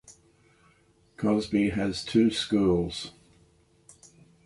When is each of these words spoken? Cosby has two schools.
Cosby 1.15 1.69
has 1.69 2.03
two 2.03 2.31
schools. 2.31 3.11